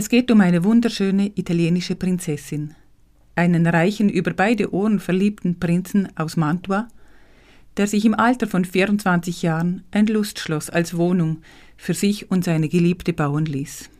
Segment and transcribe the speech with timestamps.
[0.00, 2.74] Es geht um eine wunderschöne italienische Prinzessin,
[3.34, 6.88] einen reichen, über beide Ohren verliebten Prinzen aus Mantua,
[7.76, 11.42] der sich im Alter von 24 Jahren ein Lustschloss als Wohnung
[11.76, 13.90] für sich und seine Geliebte bauen ließ.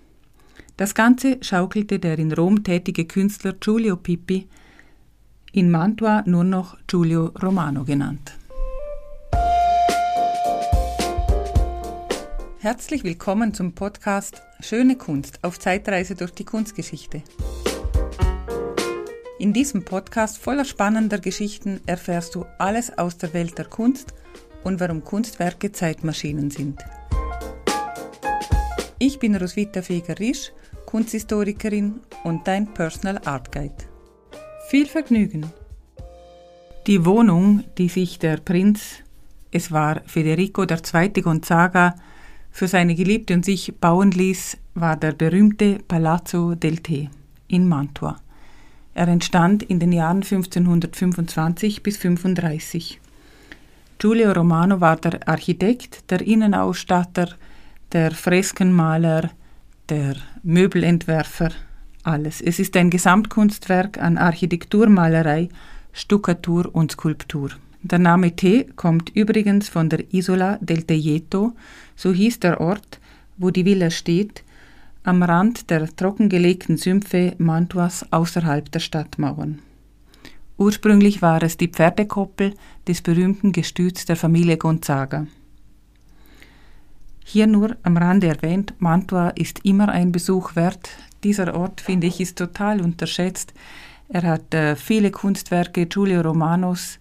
[0.79, 4.49] Das Ganze schaukelte der in Rom tätige Künstler Giulio Pippi,
[5.53, 8.39] in Mantua nur noch Giulio Romano genannt.
[12.61, 17.23] Herzlich willkommen zum Podcast Schöne Kunst auf Zeitreise durch die Kunstgeschichte.
[19.39, 24.13] In diesem Podcast voller spannender Geschichten erfährst du alles aus der Welt der Kunst
[24.65, 26.81] und warum Kunstwerke Zeitmaschinen sind.
[28.99, 30.53] Ich bin Roswitha Feger-Risch,
[30.85, 33.75] Kunsthistorikerin und dein Personal Art Guide.
[34.69, 35.51] Viel Vergnügen!
[36.87, 38.97] Die Wohnung, die sich der Prinz,
[39.51, 41.09] es war Federico II.
[41.23, 41.95] Gonzaga,
[42.51, 47.09] für seine Geliebte und sich bauen ließ, war der berühmte Palazzo del Te
[47.49, 48.17] in Mantua.
[48.95, 53.01] Er entstand in den Jahren 1525 bis 35.
[53.99, 57.29] Giulio Romano war der Architekt, der Innenausstatter,
[57.93, 59.31] der Freskenmaler,
[59.89, 61.51] der Möbelentwerfer,
[62.03, 62.41] alles.
[62.41, 65.49] Es ist ein Gesamtkunstwerk an Architektur, Malerei,
[65.93, 67.51] Stuckatur und Skulptur.
[67.83, 71.53] Der Name Te kommt übrigens von der Isola del Tejeto,
[71.97, 73.01] so hieß der Ort,
[73.39, 74.45] wo die Villa steht,
[75.03, 79.61] am Rand der trockengelegten Sümpfe Mantuas außerhalb der Stadtmauern.
[80.59, 82.53] Ursprünglich war es die Pferdekoppel
[82.87, 85.27] des berühmten Gestüts der Familie Gonzaga.
[87.25, 90.91] Hier nur am Rande erwähnt, Mantua ist immer ein Besuch wert.
[91.25, 93.55] Dieser Ort, finde ich, ist total unterschätzt.
[94.11, 96.99] Er hat äh, viele Kunstwerke Giulio Romanos,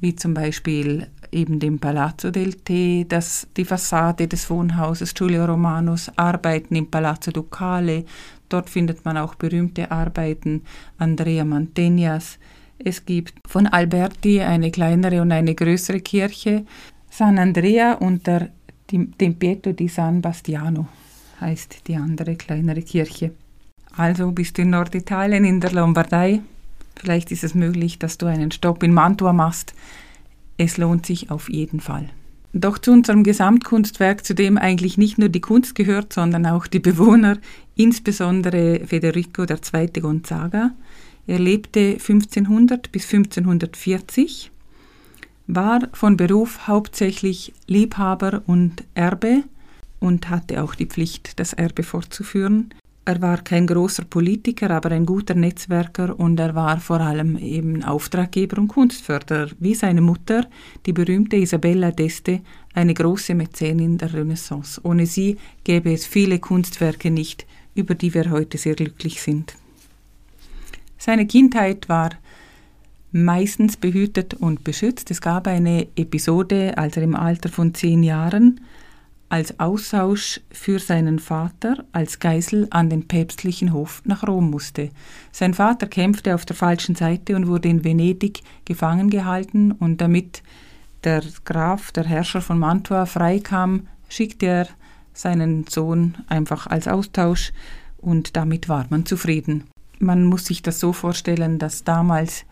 [0.00, 6.10] wie zum Beispiel eben dem Palazzo del Te, das, die Fassade des Wohnhauses Giulio Romanos,
[6.16, 8.04] Arbeiten im Palazzo Ducale,
[8.48, 10.62] dort findet man auch berühmte Arbeiten
[10.98, 12.38] Andrea Mantegnas.
[12.78, 16.64] Es gibt von Alberti eine kleinere und eine größere Kirche,
[17.10, 18.50] San Andrea und der
[18.86, 20.86] Tempietto di San Bastiano
[21.40, 23.32] heißt die andere kleinere Kirche.
[23.96, 26.40] Also bist du in Norditalien in der Lombardei
[27.00, 29.72] Vielleicht ist es möglich, dass du einen Stopp in Mantua machst.
[30.58, 32.10] Es lohnt sich auf jeden Fall.
[32.52, 36.78] Doch zu unserem Gesamtkunstwerk, zu dem eigentlich nicht nur die Kunst gehört, sondern auch die
[36.78, 37.38] Bewohner,
[37.74, 39.88] insbesondere Federico II.
[39.98, 40.72] Gonzaga.
[41.26, 44.50] Er lebte 1500 bis 1540,
[45.46, 49.44] war von Beruf hauptsächlich Liebhaber und Erbe
[50.00, 52.74] und hatte auch die Pflicht, das Erbe fortzuführen.
[53.04, 57.82] Er war kein großer Politiker, aber ein guter Netzwerker und er war vor allem eben
[57.82, 60.46] Auftraggeber und Kunstförderer, wie seine Mutter,
[60.84, 62.40] die berühmte Isabella d'Este,
[62.74, 64.80] eine große Mäzenin der Renaissance.
[64.84, 69.54] Ohne sie gäbe es viele Kunstwerke nicht, über die wir heute sehr glücklich sind.
[70.98, 72.10] Seine Kindheit war
[73.12, 75.10] meistens behütet und beschützt.
[75.10, 78.60] Es gab eine Episode, als er im Alter von zehn Jahren
[79.30, 84.90] als Austausch für seinen Vater als Geisel an den päpstlichen Hof nach Rom musste.
[85.30, 90.42] Sein Vater kämpfte auf der falschen Seite und wurde in Venedig gefangen gehalten und damit
[91.04, 94.68] der Graf, der Herrscher von Mantua, freikam, schickte er
[95.14, 97.52] seinen Sohn einfach als Austausch
[97.98, 99.64] und damit war man zufrieden.
[100.00, 102.44] Man muss sich das so vorstellen, dass damals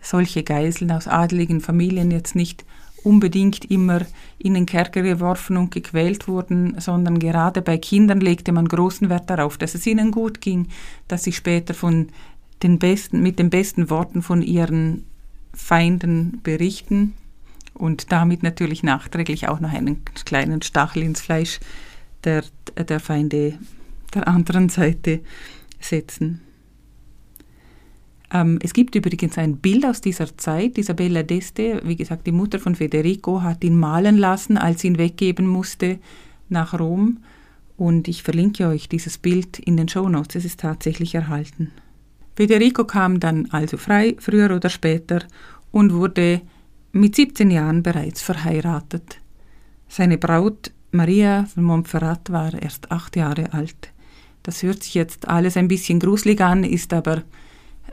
[0.00, 2.64] solche Geiseln aus adeligen Familien jetzt nicht
[3.04, 4.02] unbedingt immer
[4.38, 9.30] in den Kerker geworfen und gequält wurden, sondern gerade bei Kindern legte man großen Wert
[9.30, 10.68] darauf, dass es ihnen gut ging,
[11.08, 12.08] dass sie später von
[12.62, 15.04] den besten, mit den besten Worten von ihren
[15.52, 17.14] Feinden berichten
[17.74, 21.60] und damit natürlich nachträglich auch noch einen kleinen Stachel ins Fleisch
[22.24, 22.44] der,
[22.76, 23.58] der Feinde
[24.14, 25.20] der anderen Seite
[25.80, 26.40] setzen.
[28.32, 30.78] Ähm, es gibt übrigens ein Bild aus dieser Zeit.
[30.78, 34.98] Isabella d'Este, wie gesagt, die Mutter von Federico, hat ihn malen lassen, als sie ihn
[34.98, 35.98] weggeben musste
[36.48, 37.18] nach Rom.
[37.76, 40.36] Und ich verlinke euch dieses Bild in den Show Notes.
[40.36, 41.70] Es ist tatsächlich erhalten.
[42.34, 45.22] Federico kam dann also frei, früher oder später,
[45.70, 46.40] und wurde
[46.92, 49.18] mit 17 Jahren bereits verheiratet.
[49.88, 53.92] Seine Braut Maria von Montferrat war erst acht Jahre alt.
[54.42, 57.22] Das hört sich jetzt alles ein bisschen gruselig an, ist aber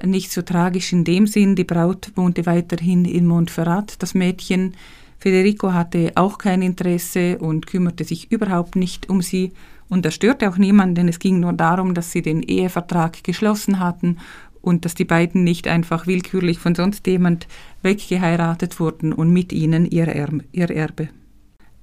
[0.06, 1.56] nicht so tragisch in dem Sinn.
[1.56, 4.01] Die Braut wohnte weiterhin in Montferrat.
[4.01, 4.74] Das Mädchen
[5.19, 9.51] Federico hatte auch kein Interesse und kümmerte sich überhaupt nicht um sie.
[9.90, 14.18] Und das störte auch niemanden, es ging nur darum, dass sie den Ehevertrag geschlossen hatten
[14.62, 17.48] und dass die beiden nicht einfach willkürlich von sonst jemand
[17.81, 20.44] weggeheiratet wurden und mit ihnen ihr, Erbe.
[20.52, 21.10] Ihr Erbe.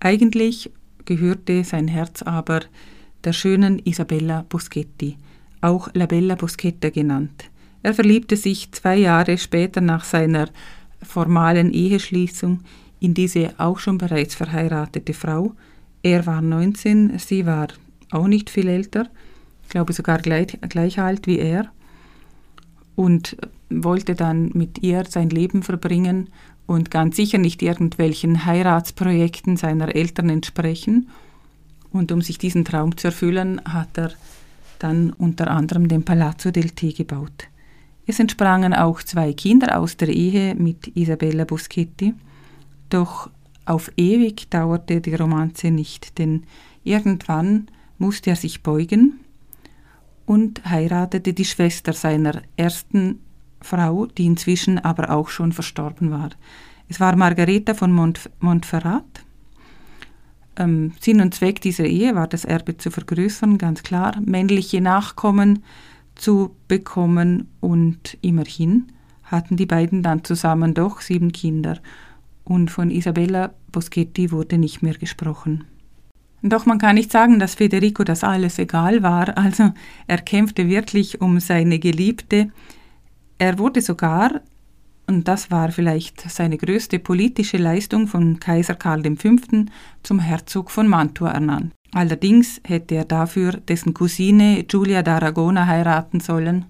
[0.01, 0.71] Eigentlich
[1.05, 2.61] gehörte sein Herz aber
[3.25, 5.17] der schönen Isabella Boschetti,
[5.61, 7.51] auch La Bella Boschetta genannt.
[7.87, 10.49] Er verliebte sich zwei Jahre später nach seiner
[11.05, 12.63] formalen Eheschließung
[12.99, 15.53] in diese auch schon bereits verheiratete Frau.
[16.03, 17.69] Er war 19, sie war
[18.11, 19.09] auch nicht viel älter,
[19.63, 21.71] ich glaube sogar gleich, gleich alt wie er,
[22.97, 23.37] und
[23.71, 26.31] wollte dann mit ihr sein Leben verbringen
[26.67, 31.09] und ganz sicher nicht irgendwelchen Heiratsprojekten seiner Eltern entsprechen.
[31.93, 34.11] Und um sich diesen Traum zu erfüllen, hat er
[34.81, 37.47] dann unter anderem den Palazzo del Te gebaut.
[38.07, 42.15] Es entsprangen auch zwei Kinder aus der Ehe mit Isabella Boschetti,
[42.89, 43.31] doch
[43.65, 46.45] auf ewig dauerte die Romanze nicht, denn
[46.85, 47.67] irgendwann
[47.99, 49.21] musste er sich beugen
[50.25, 53.21] und heiratete die Schwester seiner ersten
[53.61, 56.31] Frau, die inzwischen aber auch schon verstorben war.
[56.89, 59.25] Es war Margareta von Mont Montferrat.
[60.57, 65.65] Ähm, Sinn und Zweck dieser Ehe war, das Erbe zu vergrößern, ganz klar, männliche Nachkommen
[66.17, 68.87] zu bekommen und immerhin
[69.25, 71.79] hatten die beiden dann zusammen doch sieben Kinder
[72.45, 75.65] und von Isabella Boschetti wurde nicht mehr gesprochen.
[76.43, 79.73] Doch man kann nicht sagen, dass Federico das alles egal war, also
[80.07, 82.53] er kämpfte wirklich um seine Geliebte.
[83.39, 84.43] Er wurde sogar,
[85.09, 89.37] und das war vielleicht seine größte politische Leistung von Kaiser Karl V.,
[90.03, 91.73] zum Herzog von Mantua ernannt.
[91.93, 96.67] Allerdings hätte er dafür dessen Cousine Giulia d'Aragona heiraten sollen,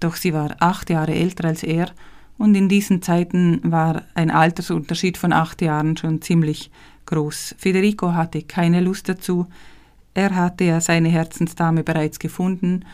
[0.00, 1.90] doch sie war acht Jahre älter als er
[2.38, 6.70] und in diesen Zeiten war ein Altersunterschied von acht Jahren schon ziemlich
[7.04, 7.54] groß.
[7.58, 9.46] Federico hatte keine Lust dazu.
[10.14, 12.86] Er hatte ja seine Herzensdame bereits gefunden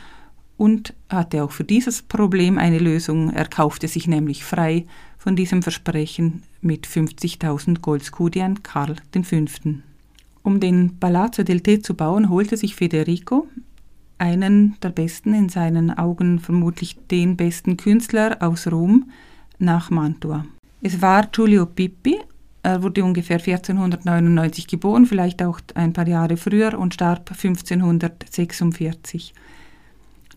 [0.57, 3.33] und hatte auch für dieses Problem eine Lösung.
[3.33, 4.85] Er kaufte sich nämlich frei
[5.17, 9.47] von diesem Versprechen mit 50.000 Goldskudi an Karl V.
[10.47, 13.49] Um den Palazzo del Te zu bauen, holte sich Federico
[14.17, 19.11] einen der besten, in seinen Augen vermutlich den besten Künstler aus Rom,
[19.59, 20.47] nach Mantua.
[20.81, 22.21] Es war Giulio Pippi,
[22.63, 29.35] er wurde ungefähr 1499 geboren, vielleicht auch ein paar Jahre früher und starb 1546.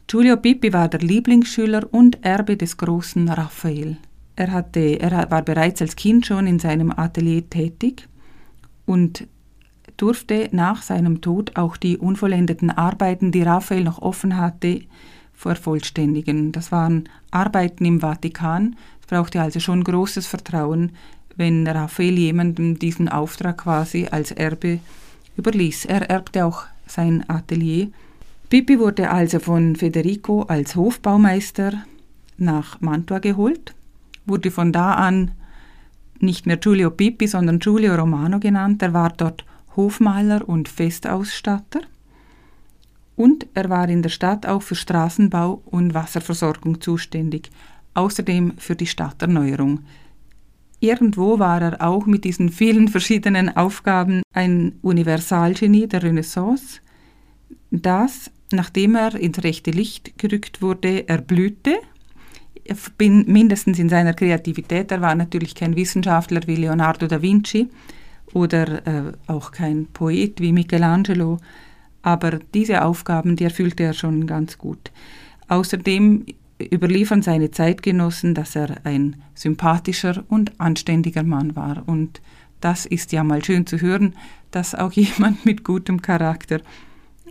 [0.08, 3.98] Giulio Pippi war der Lieblingsschüler und Erbe des großen Raphael.
[4.36, 8.10] Er, hatte, er war bereits als Kind schon in seinem Atelier tätig
[8.88, 9.28] und
[10.02, 14.82] durfte nach seinem Tod auch die unvollendeten Arbeiten, die Raphael noch offen hatte,
[15.34, 16.52] vervollständigen.
[16.52, 18.76] Das waren Arbeiten im Vatikan,
[19.08, 20.92] brauchte also schon großes Vertrauen,
[21.36, 24.80] wenn Raphael jemandem diesen Auftrag quasi als Erbe
[25.38, 25.86] überließ.
[25.86, 27.88] Er erbte auch sein Atelier.
[28.50, 31.74] Pippi wurde also von Federico als Hofbaumeister
[32.38, 33.74] nach Mantua geholt,
[34.26, 35.32] wurde von da an
[36.20, 38.82] nicht mehr Giulio Pippi, sondern Giulio Romano genannt.
[38.82, 39.46] Er war dort
[39.76, 41.82] Hofmaler und Festausstatter.
[43.16, 47.52] Und er war in der Stadt auch für Straßenbau und Wasserversorgung zuständig
[47.94, 49.82] außerdem für die Stadterneuerung.
[50.80, 56.80] Irgendwo war er auch mit diesen vielen verschiedenen Aufgaben ein Universalgenie der Renaissance,
[57.72, 61.76] das, nachdem er ins rechte Licht gerückt wurde, erblühte,
[62.98, 64.92] mindestens in seiner Kreativität.
[64.92, 67.68] Er war natürlich kein Wissenschaftler wie Leonardo da Vinci
[68.34, 71.40] oder äh, auch kein Poet wie Michelangelo,
[72.02, 74.92] aber diese Aufgaben, die erfüllte er schon ganz gut.
[75.48, 76.26] Außerdem
[76.62, 81.84] überliefern seine Zeitgenossen, dass er ein sympathischer und anständiger Mann war.
[81.88, 82.22] Und
[82.62, 84.16] das ist ja mal schön zu hören,
[84.52, 86.62] dass auch jemand mit gutem Charakter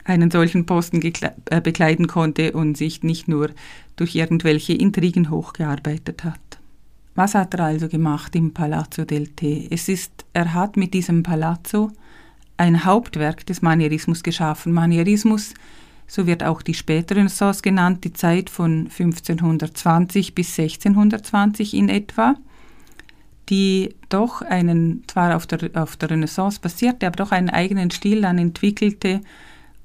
[0.05, 3.51] einen solchen Posten äh, bekleiden konnte und sich nicht nur
[3.97, 6.58] durch irgendwelche Intrigen hochgearbeitet hat.
[7.19, 9.67] Was hat er also gemacht im Palazzo del Te?
[9.73, 11.91] Es ist, er hat mit diesem Palazzo
[12.57, 14.73] ein Hauptwerk des Manierismus geschaffen.
[14.73, 15.53] Manierismus
[16.07, 22.37] so wird auch die spätere Renaissance genannt, die Zeit von 1520 bis 1620 in etwa,
[23.49, 28.21] die doch einen, zwar auf der, auf der Renaissance basierte, aber doch einen eigenen Stil
[28.21, 29.23] dann entwickelte,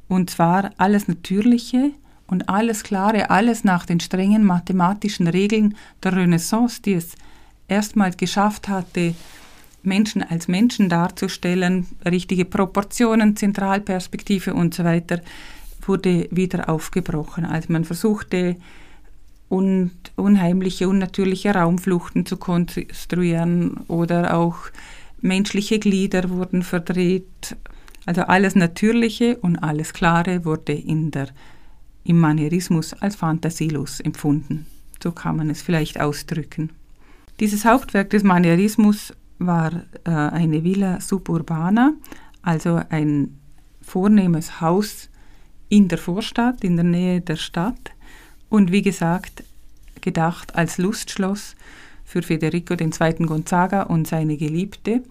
[0.08, 1.94] und zwar alles Natürliche
[2.34, 7.14] und alles Klare, alles nach den strengen mathematischen Regeln der Renaissance, die es
[7.68, 9.14] erstmals geschafft hatte,
[9.84, 15.22] Menschen als Menschen darzustellen, richtige Proportionen, Zentralperspektive und so weiter
[15.86, 17.46] wurde wieder aufgebrochen.
[17.46, 18.56] Also man versuchte
[19.48, 24.56] un unheimliche, unnatürliche Raumfluchten zu konstruieren oder auch
[25.22, 27.56] menschliche Glieder wurden verdreht.
[28.08, 31.28] Also alles Natürliche und alles Klare wurde in der,
[32.04, 34.66] im Manierismus als fantasielos empfunden.
[35.02, 36.72] So kann man es vielleicht ausdrücken.
[37.40, 39.74] Dieses Hauptwerk des Manierismus war
[40.06, 41.94] äh, eine Villa suburbana,
[42.42, 43.40] also ein
[43.82, 45.10] vornehmes Haus
[45.70, 47.92] in der Vorstadt, in der Nähe der Stadt
[48.50, 49.44] und wie gesagt
[50.02, 51.56] gedacht als Lustschloss
[52.04, 53.26] für Federico II.
[53.26, 55.02] Gonzaga und seine Geliebte.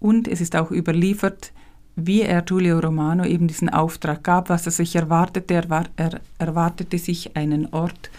[0.00, 1.52] Und es ist auch überliefert,
[1.96, 5.54] wie er Giulio Romano eben diesen Auftrag gab, was er sich erwartete.
[5.54, 8.10] Er, er erwartete sich einen Ort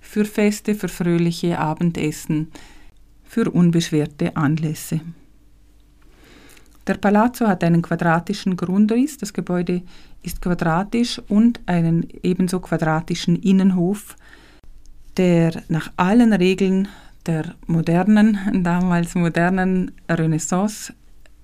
[0.00, 2.48] für Feste, für fröhliche Abendessen,
[3.24, 5.00] für unbeschwerte Anlässe.
[6.86, 9.82] Der Palazzo hat einen quadratischen Grundriss, das Gebäude
[10.22, 14.16] ist quadratisch und einen ebenso quadratischen Innenhof,
[15.16, 16.86] der nach allen Regeln
[17.26, 20.92] der modernen, damals modernen Renaissance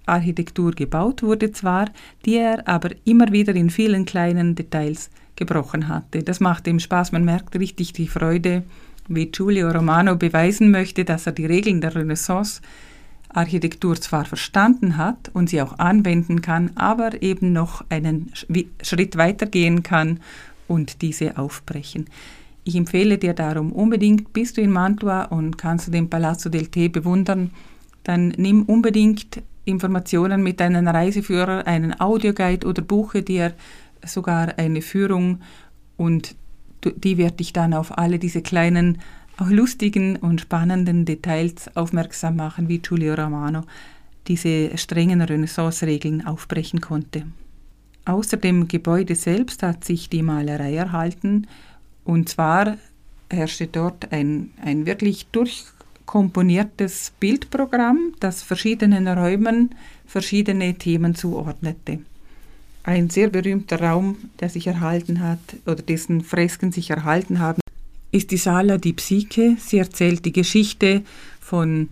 [0.06, 1.86] Architektur gebaut wurde zwar,
[2.24, 6.22] die er aber immer wieder in vielen kleinen Details gebrochen hatte.
[6.22, 8.64] Das macht ihm Spaß, man merkt richtig die Freude,
[9.08, 12.60] wie Giulio Romano beweisen möchte, dass er die Regeln der Renaissance
[13.28, 18.30] Architektur zwar verstanden hat und sie auch anwenden kann, aber eben noch einen
[18.82, 20.20] Schritt weiter gehen kann
[20.68, 22.06] und diese aufbrechen.
[22.64, 26.68] Ich empfehle dir darum unbedingt, bist du in Mantua und kannst du den Palazzo del
[26.68, 27.50] Te bewundern,
[28.04, 33.54] dann nimm unbedingt Informationen mit deinem Reiseführer, einen Audioguide oder buche dir
[34.04, 35.40] sogar eine Führung
[35.96, 36.34] und
[36.84, 38.98] die wird dich dann auf alle diese kleinen,
[39.38, 43.62] auch lustigen und spannenden Details aufmerksam machen, wie Giulio Romano
[44.28, 47.24] diese strengen Renaissance-Regeln aufbrechen konnte.
[48.04, 51.46] Außer dem Gebäude selbst hat sich die Malerei erhalten
[52.04, 52.76] und zwar
[53.30, 55.64] herrschte dort ein, ein wirklich durch
[56.06, 59.74] komponiertes Bildprogramm, das verschiedenen Räumen
[60.06, 62.00] verschiedene Themen zuordnete.
[62.84, 67.60] Ein sehr berühmter Raum, der sich erhalten hat oder dessen Fresken sich erhalten haben,
[68.10, 69.56] ist die Sala di Psyche.
[69.58, 71.02] Sie erzählt die Geschichte
[71.40, 71.88] von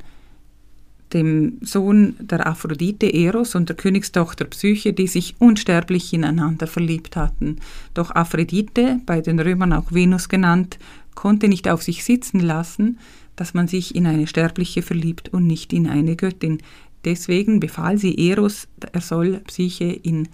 [1.12, 7.56] dem Sohn der Aphrodite Eros und der Königstochter Psyche, die sich unsterblich ineinander verliebt hatten.
[7.94, 10.78] Doch Aphrodite, bei den Römern auch Venus genannt,
[11.14, 12.98] konnte nicht auf sich sitzen lassen,
[13.40, 16.58] dass man sich in eine Sterbliche verliebt und nicht in eine Göttin.
[17.06, 20.28] Deswegen befahl sie Eros, er soll Psyche in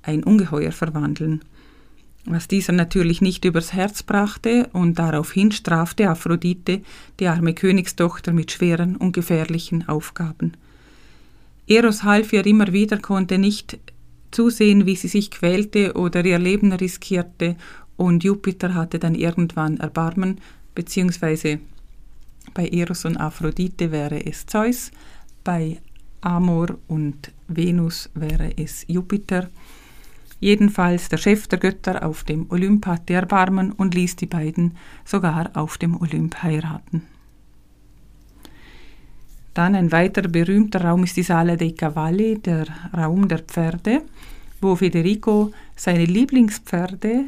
[0.00, 1.42] ein Ungeheuer verwandeln.
[2.24, 6.80] Was dieser natürlich nicht übers Herz brachte und daraufhin strafte Aphrodite
[7.20, 10.52] die arme Königstochter mit schweren und gefährlichen Aufgaben.
[11.66, 13.78] Eros half ihr immer wieder, konnte nicht
[14.30, 17.56] zusehen, wie sie sich quälte oder ihr Leben riskierte,
[17.98, 20.40] und Jupiter hatte dann irgendwann Erbarmen,
[20.74, 21.60] beziehungsweise
[22.54, 24.90] bei Eros und Aphrodite wäre es Zeus,
[25.44, 25.78] bei
[26.20, 29.48] Amor und Venus wäre es Jupiter.
[30.40, 35.50] Jedenfalls der Chef der Götter auf dem Olymp hatte Erbarmen und ließ die beiden sogar
[35.54, 37.02] auf dem Olymp heiraten.
[39.54, 44.02] Dann ein weiterer berühmter Raum ist die Sala dei Cavalli, der Raum der Pferde,
[44.60, 47.24] wo Federico seine Lieblingspferde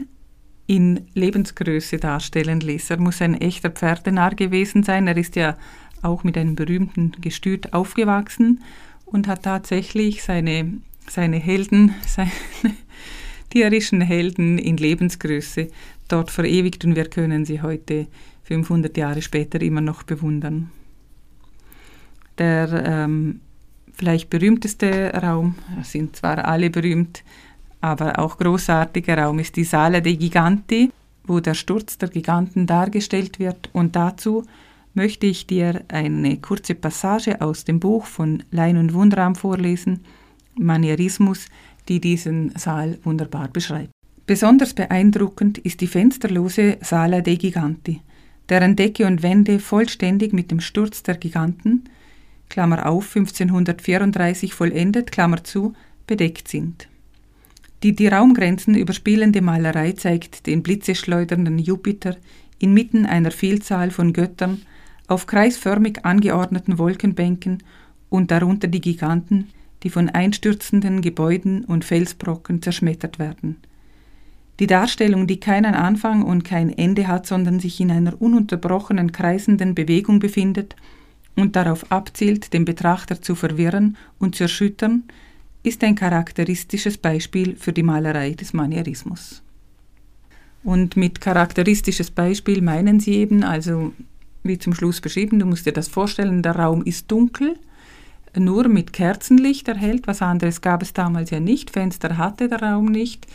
[0.69, 2.91] in Lebensgröße darstellen ließ.
[2.91, 5.09] Er muss ein echter Pferdenarr gewesen sein.
[5.09, 5.57] Er ist ja
[6.03, 8.63] auch mit einem berühmten Gestüt aufgewachsen
[9.07, 10.75] und hat tatsächlich seine,
[11.09, 12.31] seine Helden, seine
[13.51, 15.69] tierischen Helden in Lebensgröße
[16.07, 18.07] dort verewigt und wir können sie heute
[18.45, 20.71] 500 Jahre später immer noch bewundern.
[22.37, 23.41] Der ähm,
[23.95, 27.25] vielleicht berühmteste Raum, sind zwar alle berühmt,
[27.81, 30.91] aber auch großartiger Raum ist die Sala dei Giganti,
[31.25, 33.71] wo der Sturz der Giganten dargestellt wird.
[33.73, 34.45] Und dazu
[34.95, 40.01] möchte ich dir eine kurze Passage aus dem Buch von Lein und Wundraum vorlesen,
[40.57, 41.47] Manierismus,
[41.89, 43.93] die diesen Saal wunderbar beschreibt.
[44.27, 48.03] Besonders beeindruckend ist die fensterlose Sala dei Giganti,
[48.49, 51.89] deren Decke und Wände vollständig mit dem Sturz der Giganten,
[52.49, 55.75] Klammer auf 1534 vollendet, Klammer zu,
[56.07, 56.89] bedeckt sind.
[57.83, 62.17] Die die Raumgrenzen überspielende Malerei zeigt den blitzeschleudernden Jupiter
[62.59, 64.63] inmitten einer Vielzahl von Göttern
[65.07, 67.63] auf kreisförmig angeordneten Wolkenbänken
[68.09, 69.49] und darunter die Giganten,
[69.85, 73.57] die von einstürzenden Gebäuden und Felsbrocken zerschmettert werden.
[74.59, 79.77] Die Darstellung, die keinen Anfang und kein Ende hat, sondern sich in einer ununterbrochenen kreisenden
[79.77, 80.75] Bewegung befindet
[81.37, 85.05] und darauf abzielt, den Betrachter zu verwirren und zu erschüttern,
[85.63, 89.43] ist ein charakteristisches Beispiel für die Malerei des Manierismus.
[90.65, 93.93] Und mit charakteristisches Beispiel meinen sie eben, also
[94.43, 97.57] wie zum Schluss beschrieben, du musst dir das vorstellen, der Raum ist dunkel,
[98.37, 102.87] nur mit Kerzenlicht erhellt, was anderes gab es damals ja nicht, Fenster hatte der Raum
[102.87, 103.27] nicht.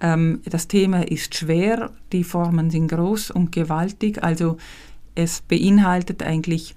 [0.00, 4.56] Ähm, das Thema ist schwer, die Formen sind groß und gewaltig, also
[5.14, 6.74] es beinhaltet eigentlich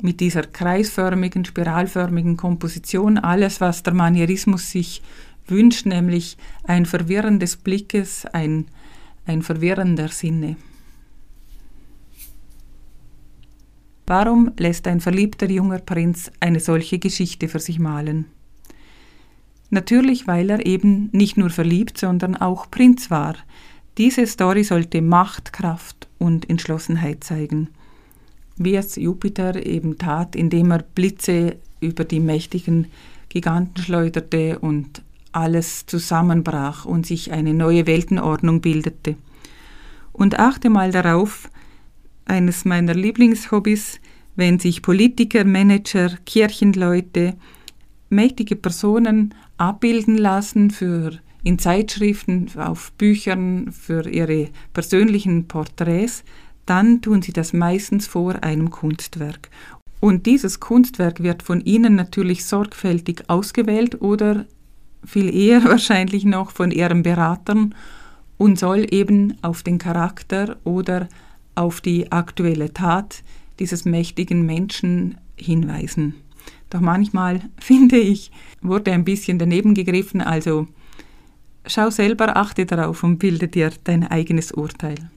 [0.00, 5.02] mit dieser kreisförmigen, spiralförmigen Komposition alles, was der Manierismus sich
[5.46, 8.66] wünscht, nämlich ein verwirrendes Blickes, ein,
[9.26, 10.56] ein verwirrender Sinne.
[14.06, 18.26] Warum lässt ein verliebter junger Prinz eine solche Geschichte für sich malen?
[19.70, 23.34] Natürlich, weil er eben nicht nur verliebt, sondern auch Prinz war.
[23.96, 27.70] Diese Story sollte Macht, Kraft und Entschlossenheit zeigen.
[28.56, 32.86] Wie es Jupiter eben tat, indem er Blitze über die mächtigen
[33.28, 39.16] Giganten schleuderte und alles zusammenbrach und sich eine neue Weltenordnung bildete.
[40.12, 41.50] Und achte mal darauf,
[42.24, 44.00] eines meiner Lieblingshobbys,
[44.36, 47.34] wenn sich Politiker, Manager, Kirchenleute,
[48.08, 56.24] mächtige Personen abbilden lassen für in Zeitschriften, auf Büchern, für ihre persönlichen Porträts,
[56.66, 59.50] dann tun sie das meistens vor einem Kunstwerk.
[60.00, 64.44] Und dieses Kunstwerk wird von ihnen natürlich sorgfältig ausgewählt oder
[65.04, 67.74] viel eher wahrscheinlich noch von ihren Beratern
[68.36, 71.08] und soll eben auf den Charakter oder
[71.54, 73.22] auf die aktuelle Tat
[73.58, 76.14] dieses mächtigen Menschen hinweisen.
[76.70, 78.30] Doch manchmal, finde ich,
[78.60, 80.66] wurde ein bisschen daneben gegriffen, also
[81.66, 85.10] schau selber, achte darauf und bilde dir dein eigenes Urteil.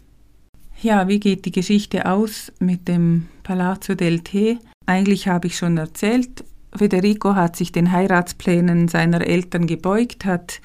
[0.81, 4.60] Ja, wie geht die Geschichte aus mit dem Palazzo del Te?
[4.86, 6.43] Eigentlich habe ich schon erzählt,
[6.75, 10.62] Federico hat sich den Heiratsplänen seiner Eltern gebeugt, hat,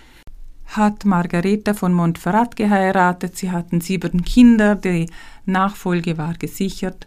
[0.66, 5.08] hat Margareta von Montferrat geheiratet, sie hatten sieben Kinder, die
[5.46, 7.06] Nachfolge war gesichert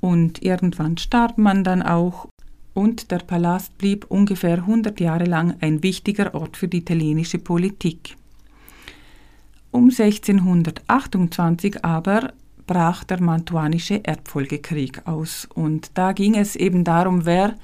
[0.00, 2.26] und irgendwann starb man dann auch
[2.74, 8.16] und der Palast blieb ungefähr 100 Jahre lang ein wichtiger Ort für die italienische Politik.
[9.72, 12.34] Um 1628 aber
[12.66, 17.56] brach der Mantuanische Erbfolgekrieg aus und da ging es eben darum, wer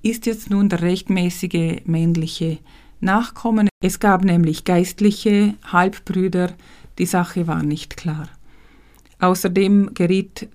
[0.00, 2.58] ist jetzt nun der rechtmäßige männliche
[3.00, 3.68] Nachkommen.
[3.82, 6.52] Es gab nämlich geistliche Halbbrüder,
[6.98, 8.28] die Sache war nicht klar.
[9.18, 10.48] Außerdem geriet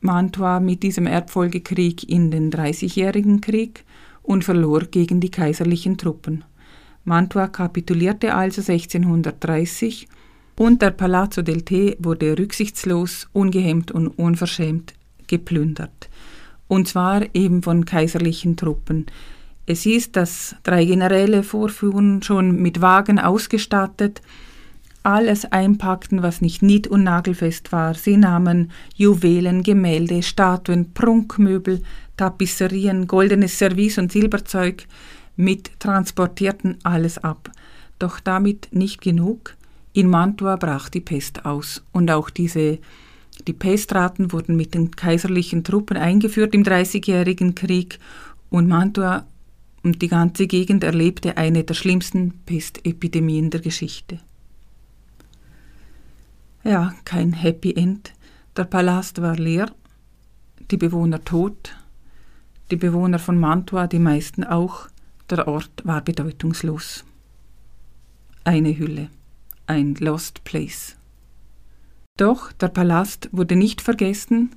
[0.00, 3.84] Mantua mit diesem Erbfolgekrieg in den Dreißigjährigen Krieg
[4.22, 6.42] und verlor gegen die kaiserlichen Truppen.
[7.04, 10.08] Mantua kapitulierte also 1630
[10.58, 14.92] und der Palazzo del Te wurde rücksichtslos, ungehemmt und unverschämt
[15.28, 16.10] geplündert.
[16.66, 19.06] Und zwar eben von kaiserlichen Truppen.
[19.66, 24.20] Es hieß, dass drei Generäle vorfuhren, schon mit Wagen ausgestattet,
[25.04, 27.94] alles einpackten, was nicht nied- und nagelfest war.
[27.94, 31.82] Sie nahmen Juwelen, Gemälde, Statuen, Prunkmöbel,
[32.16, 34.86] Tapisserien, goldenes Service und Silberzeug
[35.36, 37.50] mit, transportierten alles ab.
[38.00, 39.54] Doch damit nicht genug.
[39.92, 42.78] In Mantua brach die Pest aus und auch diese
[43.46, 47.98] die Pestraten wurden mit den kaiserlichen Truppen eingeführt im Dreißigjährigen Krieg
[48.50, 49.26] und Mantua
[49.82, 54.18] und die ganze Gegend erlebte eine der schlimmsten Pestepidemien der Geschichte.
[56.64, 58.12] Ja, kein Happy End.
[58.56, 59.70] Der Palast war leer,
[60.70, 61.76] die Bewohner tot,
[62.70, 64.88] die Bewohner von Mantua, die meisten auch,
[65.30, 67.04] der Ort war bedeutungslos.
[68.42, 69.10] Eine Hülle,
[69.68, 70.96] ein Lost Place.
[72.16, 74.56] Doch der Palast wurde nicht vergessen,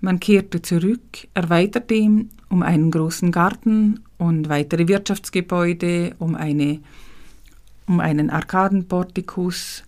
[0.00, 6.80] man kehrte zurück, erweiterte ihn um einen großen Garten und weitere Wirtschaftsgebäude, um, eine,
[7.86, 9.82] um einen Arkadenportikus,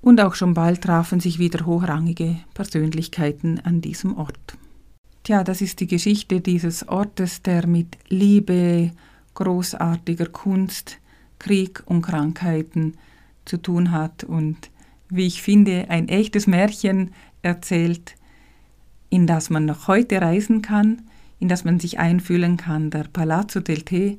[0.00, 4.56] und auch schon bald trafen sich wieder hochrangige Persönlichkeiten an diesem Ort.
[5.24, 8.92] Tja, das ist die Geschichte dieses Ortes, der mit Liebe,
[9.34, 10.98] großartiger Kunst,
[11.40, 12.94] Krieg und Krankheiten
[13.48, 14.70] zu tun hat und
[15.10, 18.14] wie ich finde, ein echtes Märchen erzählt,
[19.10, 21.02] in das man noch heute reisen kann,
[21.40, 22.90] in das man sich einfühlen kann.
[22.90, 24.18] Der Palazzo del Te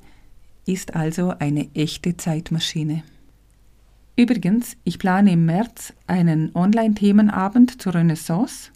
[0.65, 3.03] ist also eine echte Zeitmaschine.
[4.15, 8.71] Übrigens, ich plane im März einen Online-Themenabend zur Renaissance.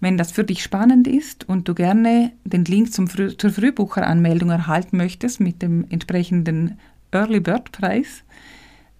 [0.00, 4.50] Wenn das für dich spannend ist und du gerne den Link zum Früh zur Frühbucheranmeldung
[4.50, 6.78] erhalten möchtest mit dem entsprechenden
[7.12, 8.24] Early Bird Preis,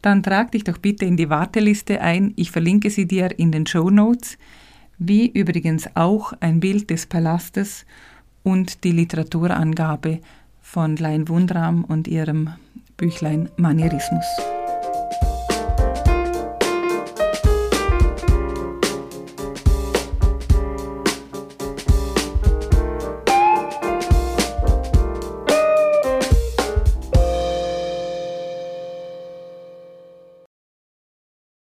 [0.04, 2.32] dann trag dich doch bitte in die Warteliste ein.
[2.36, 4.36] Ich verlinke sie dir in den Show Notes,
[4.98, 7.86] wie übrigens auch ein Bild des Palastes
[8.42, 10.20] und die Literaturangabe
[10.60, 12.50] von Lein Wundram und ihrem
[12.96, 14.24] Büchlein Manierismus.